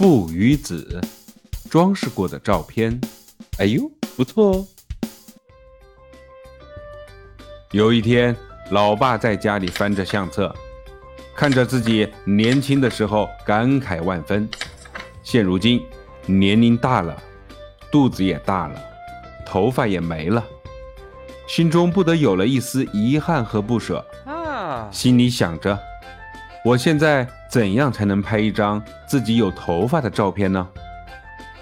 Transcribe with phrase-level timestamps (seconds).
[0.00, 0.98] 父与子
[1.68, 2.98] 装饰过的照片，
[3.58, 3.82] 哎呦，
[4.16, 4.66] 不错哦。
[7.72, 8.34] 有一天，
[8.70, 10.54] 老爸在家里翻着相册，
[11.36, 14.48] 看着自己年轻的时候，感慨万分。
[15.22, 15.84] 现如今，
[16.24, 17.22] 年龄大了，
[17.92, 18.82] 肚子也大了，
[19.44, 20.42] 头发也没了，
[21.46, 24.88] 心中不得有了一丝遗憾和不舍啊！
[24.90, 25.78] 心里想着。
[26.64, 30.68] 我现在怎样才能拍一张自己有头发的照片呢？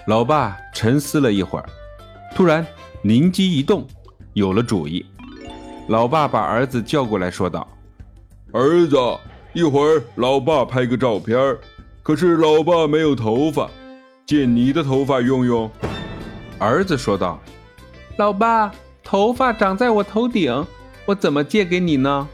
[0.05, 1.65] 老爸沉思了一会儿，
[2.35, 2.65] 突然
[3.01, 3.87] 灵机一动，
[4.33, 5.03] 有了主意。
[5.87, 7.67] 老爸把儿子叫过来说道
[8.53, 8.95] ：“儿子，
[9.53, 11.57] 一会儿老爸拍个照片，
[12.03, 13.67] 可是老爸没有头发，
[14.27, 15.69] 借你的头发用用。”
[16.59, 17.39] 儿子说道
[18.17, 18.71] ：“老爸，
[19.03, 20.67] 头发长在我头顶，
[21.05, 22.27] 我怎么借给你呢？”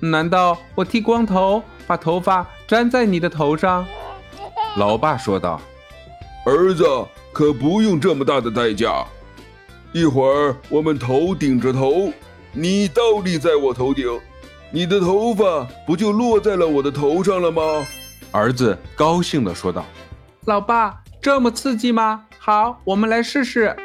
[0.00, 3.86] 难道我剃光头，把头发粘在你的头上？
[4.76, 5.60] 老爸说道
[6.46, 6.84] ：“儿子，
[7.32, 9.04] 可不用这么大的代价。
[9.92, 12.12] 一会儿我们头顶着头，
[12.52, 14.06] 你倒立在我头顶，
[14.70, 17.62] 你的头发不就落在了我的头上了吗？”
[18.32, 19.84] 儿子高兴地说道
[20.46, 22.24] ：“老爸，这么刺激吗？
[22.38, 23.76] 好，我们来试试。”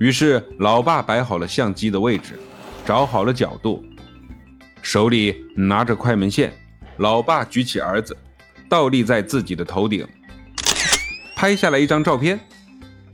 [0.00, 2.38] 于是，老爸摆好了相机的位置，
[2.86, 3.84] 找好了角度。
[4.80, 6.52] 手里拿着快门线，
[6.98, 8.16] 老爸举起儿子，
[8.68, 10.06] 倒立在自己的头顶，
[11.36, 12.38] 拍下来一张照片。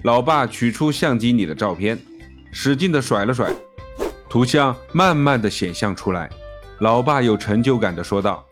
[0.04, 1.98] 老爸取出相机里的照片，
[2.50, 3.50] 使劲的甩了甩，
[4.28, 6.30] 图像慢慢的显像出来。
[6.80, 8.44] 老爸有成就感的说道：“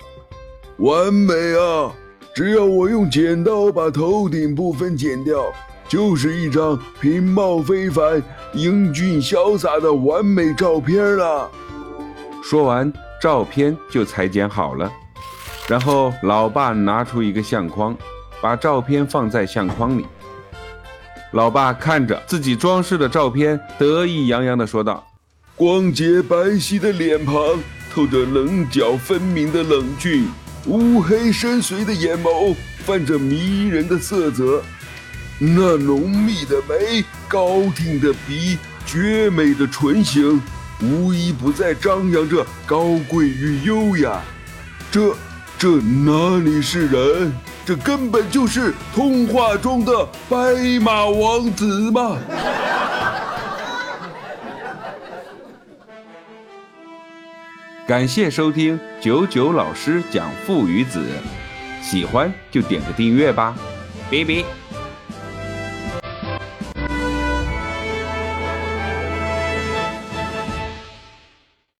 [0.78, 1.92] 完美啊！
[2.34, 5.50] 只要我用剪刀把头顶部分剪掉，
[5.88, 11.50] 就是一张品貌非凡、英俊潇洒的完美照片了。”
[12.44, 14.90] 说完，照片就裁剪好了。
[15.68, 17.96] 然后，老爸拿出一个相框，
[18.40, 20.04] 把照片放在相框里。
[21.30, 25.06] 老爸看着自己装饰的照片，得意洋洋地说道
[25.56, 27.34] ：“光洁白皙的脸庞，
[27.92, 30.26] 透着棱角分明的冷峻；
[30.66, 34.62] 乌黑深邃的眼眸，泛着迷人的色泽。
[35.38, 40.42] 那浓密的眉，高挺的鼻，绝美的唇形。”
[40.82, 44.20] 无一不在张扬着高贵与优雅，
[44.90, 45.14] 这
[45.62, 47.32] 这哪里是人？
[47.64, 50.36] 这根本就是童话中的白
[50.80, 52.18] 马王子嘛！
[57.86, 61.00] 感谢收听九九老师讲父与子，
[61.80, 63.54] 喜欢就点个订阅吧，
[64.10, 64.61] 拜拜。